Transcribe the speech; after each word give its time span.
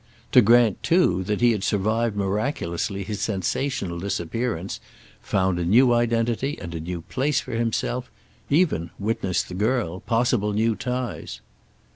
To 0.31 0.41
grant, 0.41 0.81
too, 0.81 1.21
that 1.25 1.41
he 1.41 1.51
had 1.51 1.63
survived 1.63 2.15
miraculously 2.15 3.03
his 3.03 3.21
sensational 3.21 3.99
disappearance, 3.99 4.79
found 5.21 5.59
a 5.59 5.63
new 5.63 5.93
identity 5.93 6.57
and 6.59 6.73
a 6.73 6.79
new 6.79 7.01
place 7.01 7.39
for 7.39 7.51
himself; 7.53 8.09
even, 8.49 8.89
witness 8.97 9.43
the 9.43 9.53
girl, 9.53 9.99
possible 9.99 10.53
new 10.53 10.75
ties. 10.75 11.39